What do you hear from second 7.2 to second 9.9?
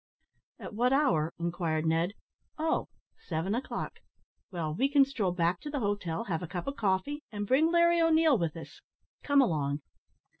and bring Larry O'Neil with us. Come along."